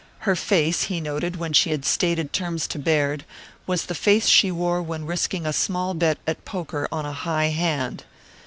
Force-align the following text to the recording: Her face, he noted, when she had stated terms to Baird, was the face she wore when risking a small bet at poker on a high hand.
Her 0.21 0.35
face, 0.35 0.85
he 0.85 0.99
noted, 0.99 1.35
when 1.35 1.53
she 1.53 1.69
had 1.69 1.85
stated 1.85 2.33
terms 2.33 2.65
to 2.69 2.79
Baird, 2.79 3.23
was 3.67 3.85
the 3.85 3.93
face 3.93 4.25
she 4.27 4.49
wore 4.49 4.81
when 4.81 5.05
risking 5.05 5.45
a 5.45 5.53
small 5.53 5.93
bet 5.93 6.17
at 6.25 6.43
poker 6.43 6.87
on 6.91 7.05
a 7.05 7.13
high 7.13 7.49
hand. 7.49 8.03